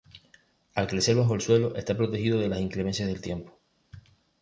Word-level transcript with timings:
Al 0.73 0.87
crecer 0.87 1.15
bajo 1.15 1.35
el 1.35 1.41
suelo 1.41 1.75
está 1.75 1.95
protegido 1.95 2.39
de 2.39 2.49
las 2.49 2.59
inclemencias 2.59 3.07
del 3.07 3.21
tiempo. 3.21 3.59